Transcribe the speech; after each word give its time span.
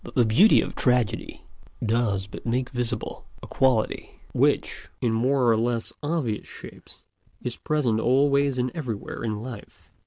But 0.03 0.15
the 0.15 0.25
beauty 0.25 0.61
of 0.61 0.73
Tragedy 0.75 1.43
does 1.85 2.25
but 2.25 2.43
make 2.43 2.71
visible 2.71 3.27
a 3.43 3.45
quality 3.45 4.19
which, 4.33 4.89
in 4.99 5.11
more 5.13 5.47
or 5.51 5.55
less 5.55 5.93
obvious 6.01 6.47
shapes, 6.47 7.05
is 7.43 7.55
present 7.57 7.99
always 7.99 8.57
and 8.57 8.71
everywhere 8.73 9.23
in 9.23 9.43
life. 9.43 9.91